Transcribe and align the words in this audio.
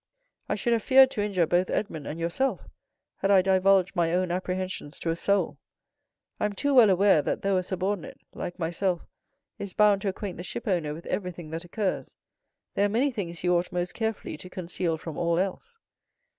I 0.49 0.55
should 0.55 0.73
have 0.73 0.81
feared 0.81 1.11
to 1.11 1.21
injure 1.21 1.45
both 1.45 1.69
Edmond 1.69 2.07
and 2.07 2.19
yourself, 2.19 2.61
had 3.17 3.29
I 3.29 3.43
divulged 3.43 3.95
my 3.95 4.11
own 4.15 4.31
apprehensions 4.31 4.97
to 4.97 5.11
a 5.11 5.15
soul. 5.15 5.59
I 6.39 6.45
am 6.45 6.53
too 6.53 6.73
well 6.73 6.89
aware 6.89 7.21
that 7.21 7.43
though 7.43 7.57
a 7.57 7.61
subordinate, 7.61 8.19
like 8.33 8.57
myself, 8.57 9.03
is 9.59 9.73
bound 9.73 10.01
to 10.01 10.07
acquaint 10.09 10.37
the 10.37 10.43
shipowner 10.43 10.95
with 10.95 11.05
everything 11.05 11.51
that 11.51 11.65
occurs, 11.65 12.15
there 12.73 12.87
are 12.87 12.89
many 12.89 13.11
things 13.11 13.41
he 13.41 13.49
ought 13.49 13.71
most 13.71 13.93
carefully 13.93 14.37
to 14.37 14.49
conceal 14.49 14.97
from 14.97 15.19
all 15.19 15.37
else." 15.37 15.77